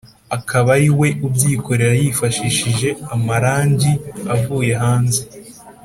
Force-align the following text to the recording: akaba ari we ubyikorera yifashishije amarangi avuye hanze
akaba 0.37 0.69
ari 0.77 0.89
we 0.99 1.09
ubyikorera 1.27 1.93
yifashishije 2.01 2.89
amarangi 3.13 3.91
avuye 4.35 4.73
hanze 4.83 5.21